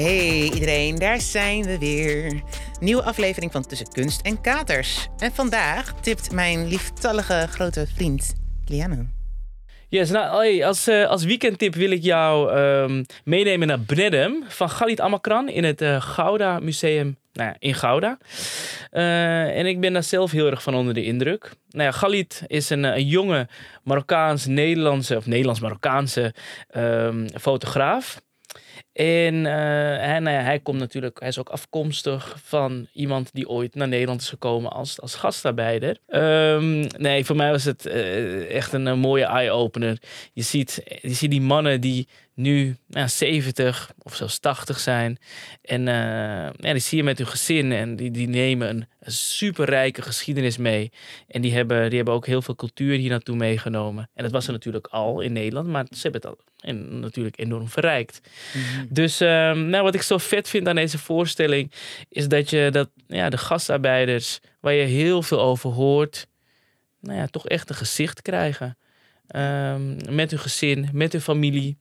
[0.00, 2.42] Hey iedereen, daar zijn we weer.
[2.80, 5.08] Nieuwe aflevering van Tussen Kunst en Katers.
[5.18, 8.34] En vandaag tipt mijn lieftallige grote vriend
[8.64, 9.06] Liano.
[9.88, 15.00] Yes, nou, als, uh, als weekendtip wil ik jou um, meenemen naar Bnedem van Galit
[15.00, 18.18] Amakran in het uh, Gouda Museum nou ja, in Gouda.
[18.92, 21.52] Uh, en ik ben daar zelf heel erg van onder de indruk.
[21.70, 23.48] Nou ja, Galit is een, jonge
[23.82, 26.34] Marokkaans-Nederlandse, of Nederlands-Marokkaanse
[26.76, 28.20] um, fotograaf.
[29.00, 33.74] En hij, nou ja, hij komt natuurlijk, hij is ook afkomstig van iemand die ooit
[33.74, 35.96] naar Nederland is gekomen als, als gastarbeider.
[36.08, 39.98] Um, nee, voor mij was het uh, echt een, een mooie eye-opener.
[40.32, 45.18] Je ziet, je ziet die mannen die nu nou, 70 of zelfs 80 zijn.
[45.62, 50.02] En ja, die zie je met hun gezin en die, die nemen een, een superrijke
[50.02, 50.92] geschiedenis mee.
[51.28, 54.10] En die hebben, die hebben ook heel veel cultuur hier naartoe meegenomen.
[54.14, 57.38] En dat was er natuurlijk al in Nederland, maar ze hebben het al en natuurlijk
[57.38, 58.20] enorm verrijkt.
[58.54, 58.86] Mm-hmm.
[58.92, 61.72] Dus um, nou, wat ik zo vet vind aan deze voorstelling
[62.08, 66.26] is dat je dat, ja, de gastarbeiders, waar je heel veel over hoort,
[67.00, 68.78] nou ja, toch echt een gezicht krijgen.
[69.36, 71.78] Um, met hun gezin, met hun familie.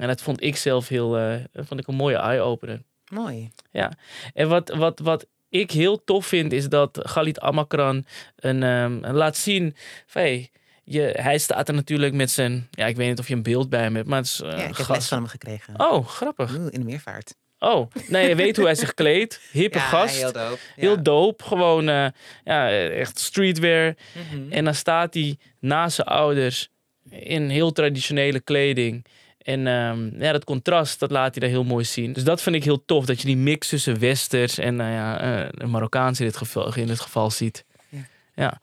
[0.00, 2.82] En dat vond ik zelf heel, uh, vond ik een mooie eye-opener.
[3.08, 3.50] Mooi.
[3.70, 3.92] Ja.
[4.34, 8.04] En wat, wat, wat ik heel tof vind, is dat Galit Amakran
[8.36, 9.74] een, um, laat zien
[10.06, 10.50] van, hey,
[10.88, 13.68] je, hij staat er natuurlijk met zijn, ja, ik weet niet of je een beeld
[13.68, 15.74] bij hem hebt, maar het is, uh, ja, ik heb les van hem gekregen.
[15.80, 16.54] Oh, grappig.
[16.56, 17.34] Oeh, in de meervaart.
[17.58, 19.40] Oh, nee, je weet hoe hij zich kleedt.
[19.52, 20.16] Hippe ja, gast.
[20.16, 20.58] heel dope.
[20.76, 20.82] Ja.
[20.82, 21.44] Heel dope.
[21.44, 22.06] Gewoon, uh,
[22.44, 23.94] ja, echt streetwear.
[24.14, 24.52] Mm -hmm.
[24.52, 26.68] En dan staat hij naast zijn ouders
[27.10, 29.06] in heel traditionele kleding.
[29.38, 32.12] En um, ja, dat contrast, dat laat hij daar heel mooi zien.
[32.12, 35.44] Dus dat vind ik heel tof, dat je die mix tussen westers en uh, ja,
[35.52, 37.64] uh, Marokkaans in dit geval, in dit geval ziet.
[37.88, 37.98] Ja.
[38.34, 38.60] ja.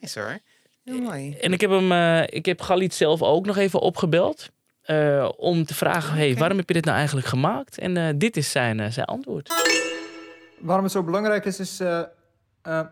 [0.00, 0.38] Nice hoor.
[0.86, 1.36] Heel mooi.
[1.40, 4.50] En ik heb hem, uh, ik heb Galit zelf ook nog even opgebeld.
[4.86, 7.78] Uh, om te vragen, hey, waarom heb je dit nou eigenlijk gemaakt?
[7.78, 9.52] En uh, dit is zijn, zijn antwoord.
[10.58, 11.82] Waarom het zo belangrijk is, is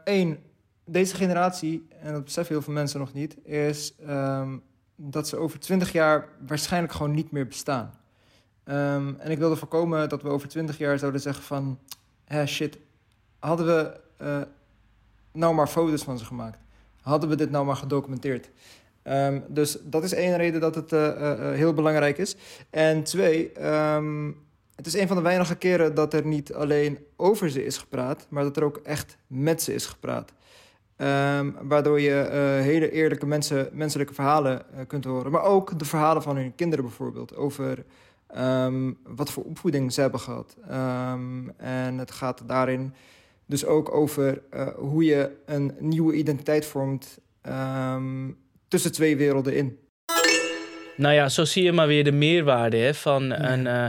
[0.05, 0.39] één,
[0.85, 4.63] deze generatie, en dat beseffen heel veel mensen nog niet, is um,
[4.97, 7.95] dat ze over twintig jaar waarschijnlijk gewoon niet meer bestaan.
[8.65, 11.79] Um, en ik wilde voorkomen dat we over twintig jaar zouden zeggen van...
[12.25, 12.79] Hé, shit,
[13.39, 14.43] hadden we uh,
[15.33, 16.59] nou maar foto's van ze gemaakt?
[17.05, 18.51] Hadden we dit nou maar gedocumenteerd?
[19.03, 22.37] Um, dus dat is één reden dat het uh, uh, heel belangrijk is.
[22.71, 24.37] En twee, um,
[24.75, 28.27] het is een van de weinige keren dat er niet alleen over ze is gepraat...
[28.29, 30.33] maar dat er ook echt met ze is gepraat.
[30.97, 32.13] Um, waardoor je
[32.63, 35.33] hele eerlijke mensen, menselijke verhalen kunt horen.
[35.33, 37.37] Maar ook de verhalen van hun kinderen bijvoorbeeld.
[37.37, 37.85] Over
[39.03, 40.57] wat voor opvoeding ze hebben gehad.
[41.57, 42.95] En het gaat daarin
[43.47, 47.19] dus ook over uh, hoe je een nieuwe identiteit vormt
[48.69, 49.79] tussen twee werelden in.
[50.97, 53.53] Nou ja, zo zie je maar weer de meerwaarde hè, van ja.
[53.53, 53.87] een, uh,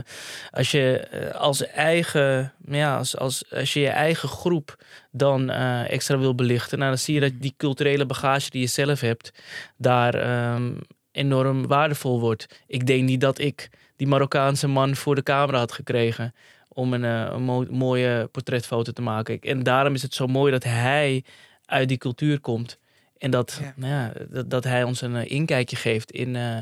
[0.50, 5.90] als je uh, als eigen, ja, als, als, als je je eigen groep dan uh,
[5.90, 9.30] extra wil belichten, nou, dan zie je dat die culturele bagage die je zelf hebt,
[9.76, 10.78] daar um,
[11.12, 12.46] enorm waardevol wordt.
[12.66, 16.34] Ik denk niet dat ik die Marokkaanse man voor de camera had gekregen
[16.76, 19.40] om een, een mo mooie portretfoto te maken.
[19.40, 21.24] En daarom is het zo mooi dat hij
[21.64, 22.78] uit die cultuur komt.
[23.18, 23.72] En dat, ja.
[23.76, 26.56] Nou ja, dat, dat, hij ons een uh, inkijkje geeft in, uh,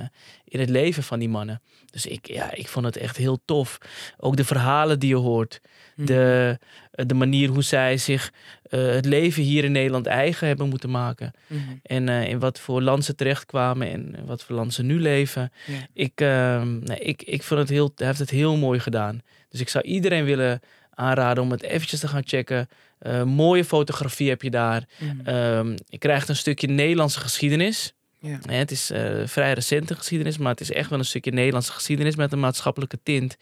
[0.44, 1.62] in het leven van die mannen.
[1.90, 3.78] Dus ik, ja, ik vond het echt heel tof.
[4.16, 5.60] Ook de verhalen die je hoort.
[5.96, 6.06] Mm.
[6.06, 6.58] De,
[6.90, 8.32] de manier hoe zij zich
[8.70, 11.32] uh, het leven hier in Nederland eigen hebben moeten maken.
[11.46, 11.80] Mm.
[11.82, 15.52] En in wat voor land ze terechtkwamen en wat voor land ze nu leven.
[15.92, 19.20] Ik, nee, ik, ik vond het heel, hij heeft het heel mooi gedaan.
[19.54, 20.60] Dus ik zou iedereen willen
[20.94, 22.68] aanraden om het eventjes te gaan checken.
[23.02, 24.84] Uh, mooie fotografie heb je daar.
[24.98, 25.26] Mm.
[25.26, 27.92] Um, je krijgt een stukje Nederlandse geschiedenis.
[28.18, 28.38] Ja.
[28.46, 31.72] Hè, het is uh, vrij recente geschiedenis, maar het is echt wel een stukje Nederlandse
[31.72, 33.36] geschiedenis met een maatschappelijke tint.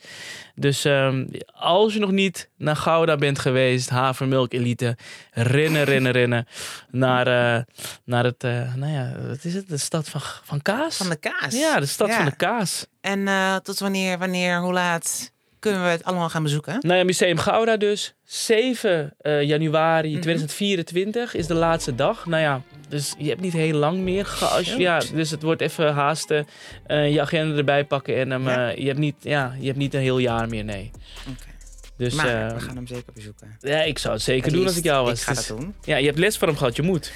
[0.55, 4.97] Dus um, als je nog niet naar Gouda bent geweest, Havermelk Elite,
[5.31, 6.47] rennen, rennen, rennen
[6.91, 7.62] naar, uh,
[8.05, 8.43] naar het,
[8.77, 9.69] nou ja, wat is het?
[9.69, 10.97] De stad van, van Kaas?
[10.97, 11.55] Van de Kaas.
[11.55, 12.17] Ja, de stad ja.
[12.17, 12.87] van de Kaas.
[13.00, 13.29] En
[13.62, 15.33] tot wanneer, wanneer, hoe laat?
[15.62, 16.76] Kunnen we het allemaal gaan bezoeken?
[16.81, 18.14] Nou ja, Museum Gouda dus.
[18.25, 20.20] 7 uh, januari Mhm.
[20.20, 22.26] 2024 is de laatste dag.
[22.26, 24.38] Nou ja, dus je hebt niet heel lang meer.
[24.41, 26.47] Als ja, dus het wordt even haasten.
[26.87, 28.17] Uh, je agenda erbij pakken.
[28.32, 28.70] En Ja.
[28.73, 30.91] uh, je, hebt niet, ja, je hebt niet een heel jaar meer, nee.
[31.31, 31.50] Oké.
[31.97, 33.56] Dus maar we gaan hem zeker bezoeken.
[33.61, 35.19] ja, ik zou het zeker Het doen als ik jou was.
[35.20, 35.75] Ik ga Dus- dat doen.
[35.85, 36.76] Ja, je hebt les van hem gehad.
[36.76, 37.12] Je moet.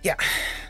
[0.00, 0.16] Ja,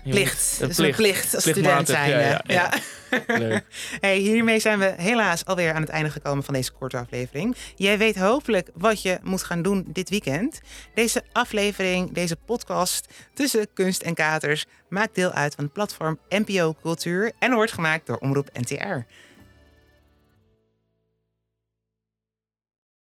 [0.05, 0.61] plicht.
[0.61, 2.11] Dat is een plicht als student zijn.
[2.11, 2.73] ja, ja.
[4.01, 7.57] Hey, hiermee zijn we helaas alweer aan het einde gekomen van deze korte aflevering.
[7.77, 10.61] Jij weet hopelijk wat je moet gaan doen dit weekend.
[10.95, 16.75] Deze aflevering, deze podcast tussen kunst en katers maakt deel uit van het platform NPO
[16.83, 19.05] Cultuur en wordt gemaakt door Omroep NTR.